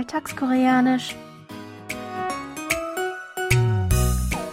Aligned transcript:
Alltagskoreanisch. 0.00 1.16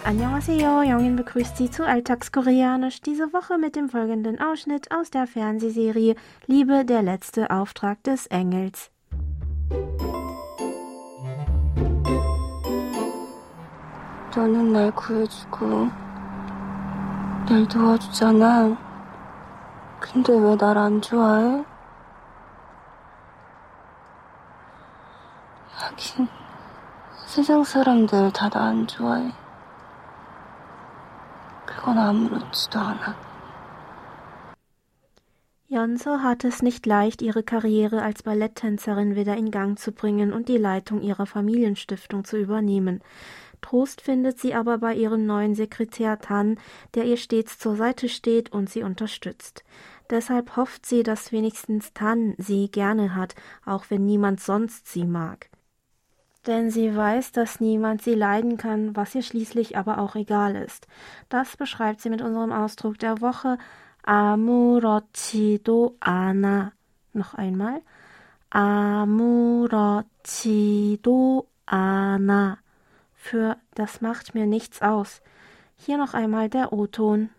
Annyeonghaseyo, 0.05 0.81
Jongin 0.83 1.15
begrüßt 1.15 1.57
Sie 1.57 1.71
zu 1.71 1.85
Alltagskoreanisch, 1.85 3.01
diese 3.01 3.33
Woche 3.33 3.57
mit 3.57 3.75
dem 3.75 3.89
folgenden 3.89 4.39
Ausschnitt 4.39 4.91
aus 4.91 5.09
der 5.09 5.27
Fernsehserie 5.27 6.15
Liebe, 6.45 6.85
der 6.85 7.01
letzte 7.01 7.49
Auftrag 7.51 8.03
des 8.03 8.27
Engels. 8.27 8.89
너는 14.35 14.73
날 14.73 14.91
구해주고 14.91 15.89
날 17.47 17.67
도와주잖아. 17.67 18.75
근데 19.99 20.33
왜 20.33 20.55
날 20.57 20.77
안 20.77 21.01
좋아해? 21.01 21.63
하긴 25.77 26.27
세상 27.25 27.63
사람들 27.63 28.31
다 28.31 28.49
나 28.49 28.69
안 28.69 28.87
좋아해. 28.87 29.31
그건 31.65 31.97
아무렇지도 31.97 32.79
않아. 32.79 33.15
Jonse 35.67 36.21
hat 36.21 36.43
es 36.43 36.61
nicht 36.61 36.85
leicht, 36.85 37.23
ihre 37.23 37.41
Karriere 37.41 38.03
als 38.03 38.21
Balletttänzerin 38.21 39.15
wieder 39.15 39.35
in 39.35 39.49
Gang 39.49 39.79
zu 39.79 39.91
bringen 39.91 40.31
und 40.31 40.47
die 40.47 40.57
Leitung 40.59 41.01
ihrer 41.01 41.25
Familienstiftung 41.25 42.23
zu 42.25 42.37
übernehmen. 42.37 43.01
Trost 43.61 44.01
findet 44.01 44.39
sie 44.39 44.53
aber 44.53 44.77
bei 44.77 44.93
ihrem 44.93 45.25
neuen 45.25 45.55
Sekretär 45.55 46.19
Tan, 46.19 46.59
der 46.93 47.05
ihr 47.05 47.17
stets 47.17 47.57
zur 47.57 47.75
Seite 47.75 48.07
steht 48.07 48.51
und 48.51 48.69
sie 48.69 48.83
unterstützt. 48.83 49.63
Deshalb 50.11 50.55
hofft 50.57 50.85
sie, 50.85 51.01
dass 51.01 51.31
wenigstens 51.31 51.91
Tan 51.93 52.35
sie 52.37 52.69
gerne 52.69 53.15
hat, 53.15 53.33
auch 53.65 53.85
wenn 53.89 54.05
niemand 54.05 54.41
sonst 54.41 54.87
sie 54.87 55.05
mag. 55.05 55.49
Denn 56.45 56.69
sie 56.69 56.95
weiß, 56.95 57.31
dass 57.31 57.59
niemand 57.61 58.01
sie 58.01 58.15
leiden 58.15 58.57
kann, 58.57 58.95
was 58.95 59.15
ihr 59.15 59.23
schließlich 59.23 59.77
aber 59.77 59.97
auch 59.99 60.15
egal 60.15 60.55
ist. 60.55 60.87
Das 61.29 61.55
beschreibt 61.55 62.01
sie 62.01 62.09
mit 62.09 62.21
unserem 62.21 62.51
Ausdruck 62.51 62.99
der 62.99 63.21
Woche 63.21 63.57
아무렇지도 64.03 65.95
않아. 66.01 66.73
Noch 67.13 67.33
einmal. 67.35 67.81
아무렇지도 68.49 69.87
않아 71.65 72.57
für 73.23 73.57
das 73.75 74.01
macht 74.01 74.35
mir 74.35 74.45
nichts 74.45 74.81
aus. 74.81 75.21
Hier 75.77 75.97
noch 75.97 76.13
einmal 76.13 76.49
der 76.49 76.73
O-Ton. 76.73 77.29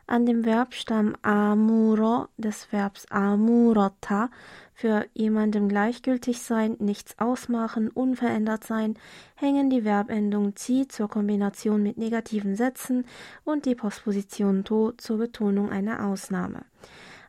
An 0.10 0.26
dem 0.26 0.44
Verbstamm 0.44 1.16
amuro 1.22 2.30
des 2.38 2.72
Verbs 2.72 3.06
amurota 3.12 4.30
für 4.74 5.06
jemandem 5.14 5.68
gleichgültig 5.68 6.42
sein, 6.42 6.78
nichts 6.80 7.20
ausmachen, 7.20 7.90
unverändert 7.90 8.64
sein, 8.64 8.98
hängen 9.36 9.70
die 9.70 9.82
Verbendung 9.82 10.56
ci 10.56 10.88
zur 10.88 11.10
Kombination 11.10 11.84
mit 11.84 11.98
negativen 11.98 12.56
Sätzen 12.56 13.06
und 13.44 13.66
die 13.66 13.76
Postposition 13.76 14.64
to 14.64 14.94
zur 14.94 15.18
Betonung 15.18 15.72
einer 15.72 16.06
Ausnahme. 16.06 16.64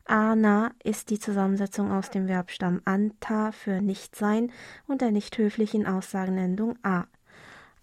Ana 0.04 0.72
ist 0.82 1.10
die 1.10 1.18
Zusammensetzung 1.18 1.92
aus 1.92 2.10
dem 2.10 2.28
Verbstamm 2.28 2.80
anta 2.84 3.52
für 3.52 3.80
nicht 3.80 4.16
sein 4.16 4.52
und 4.86 5.00
der 5.00 5.10
nicht 5.10 5.36
höflichen 5.36 5.86
Aussagenendung 5.86 6.76
a. 6.82 7.04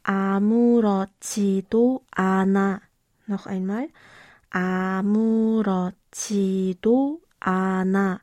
아무렇지도 0.03 2.03
않아. 2.11 2.81
Noch 3.27 3.47
einmal. 3.47 3.89
아무렇지도 4.51 6.01
않아 7.39 8.19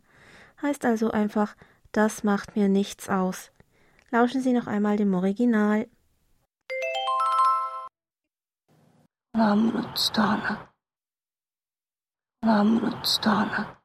heißt 0.63 0.85
also 0.85 1.11
einfach, 1.11 1.57
das 1.93 2.23
macht 2.23 2.57
mir 2.57 2.69
nichts 2.69 3.09
aus. 3.09 3.51
Lauschen 4.11 4.41
Sie 4.41 4.53
noch 4.53 4.67
einmal 4.67 4.97
dem 4.97 5.15
Original. 5.15 5.89
아무렇지도 9.33 10.23
않아. 10.23 10.73
아무렇지도 12.43 13.31
않아. 13.31 13.83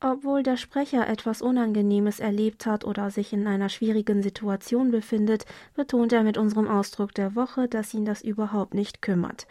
Obwohl 0.00 0.44
der 0.44 0.56
Sprecher 0.56 1.08
etwas 1.08 1.42
Unangenehmes 1.42 2.20
erlebt 2.20 2.66
hat 2.66 2.84
oder 2.84 3.10
sich 3.10 3.32
in 3.32 3.48
einer 3.48 3.68
schwierigen 3.68 4.22
Situation 4.22 4.92
befindet, 4.92 5.44
betont 5.74 6.12
er 6.12 6.22
mit 6.22 6.38
unserem 6.38 6.68
Ausdruck 6.68 7.14
der 7.14 7.34
Woche, 7.34 7.66
dass 7.66 7.92
ihn 7.94 8.04
das 8.04 8.22
überhaupt 8.22 8.74
nicht 8.74 9.02
kümmert. 9.02 9.48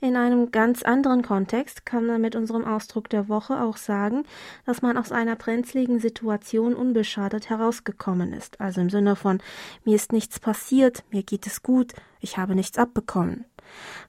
In 0.00 0.16
einem 0.16 0.52
ganz 0.52 0.82
anderen 0.82 1.20
Kontext 1.20 1.84
kann 1.84 2.08
er 2.08 2.18
mit 2.18 2.34
unserem 2.34 2.64
Ausdruck 2.64 3.10
der 3.10 3.28
Woche 3.28 3.60
auch 3.60 3.76
sagen, 3.76 4.22
dass 4.64 4.80
man 4.80 4.96
aus 4.96 5.12
einer 5.12 5.36
brenzligen 5.36 5.98
Situation 5.98 6.74
unbeschadet 6.74 7.50
herausgekommen 7.50 8.32
ist, 8.32 8.58
also 8.58 8.80
im 8.80 8.88
Sinne 8.88 9.16
von 9.16 9.42
mir 9.84 9.96
ist 9.96 10.12
nichts 10.12 10.40
passiert, 10.40 11.04
mir 11.10 11.24
geht 11.24 11.46
es 11.46 11.62
gut, 11.62 11.92
ich 12.20 12.38
habe 12.38 12.54
nichts 12.54 12.78
abbekommen. 12.78 13.44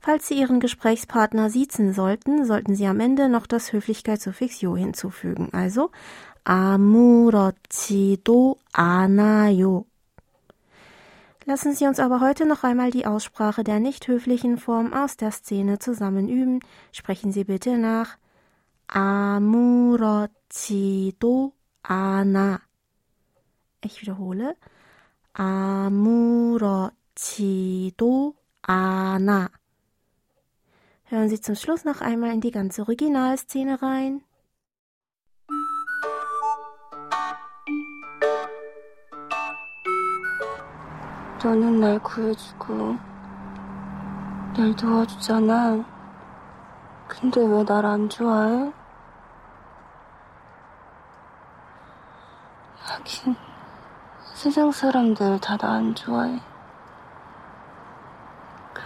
Falls 0.00 0.28
Sie 0.28 0.38
Ihren 0.38 0.60
Gesprächspartner 0.60 1.50
siezen 1.50 1.92
sollten, 1.92 2.44
sollten 2.44 2.74
Sie 2.74 2.86
am 2.86 3.00
Ende 3.00 3.28
noch 3.28 3.46
das 3.46 3.72
Höflichkeitssuffix 3.72 4.60
yo 4.60 4.76
hinzufügen. 4.76 5.48
Also 5.52 5.90
아무렇지도 6.44 7.78
않아요. 8.72 9.86
Lassen 11.46 11.74
Sie 11.74 11.86
uns 11.86 12.00
aber 12.00 12.20
heute 12.20 12.46
noch 12.46 12.64
einmal 12.64 12.90
die 12.90 13.06
Aussprache 13.06 13.64
der 13.64 13.78
nicht 13.78 14.08
höflichen 14.08 14.56
Form 14.56 14.94
aus 14.94 15.16
der 15.18 15.30
Szene 15.30 15.78
zusammen 15.78 16.28
üben. 16.28 16.60
Sprechen 16.92 17.32
Sie 17.32 17.44
bitte 17.44 17.76
nach 17.76 18.16
아무렇지도 18.88 20.32
않아. 21.82 22.60
Ich 23.82 24.00
wiederhole. 24.00 24.56
아무렇지도 25.34 26.84
Anna. 28.62 29.50
Hören 31.04 31.28
Sie 31.28 31.40
zum 31.40 31.54
Schluss 31.54 31.84
noch 31.84 32.00
einmal 32.00 32.32
in 32.32 32.40
die 32.40 32.50
ganze 32.50 32.82
Originalszene 32.82 33.80
rein. 33.82 34.22
너는 41.42 41.78
날 41.80 41.98
구해주고 42.02 42.96
날 44.56 44.74
도와주잖아. 44.76 45.84
근데 47.08 47.40
왜 47.40 47.64
날 47.64 47.84
안 47.84 48.08
좋아해? 48.08 48.72
하긴 52.78 53.36
세상 54.34 54.70
사람들 54.72 55.40
다 55.40 55.56
나 55.56 55.74
안 55.76 55.94
좋아해. 55.94 56.40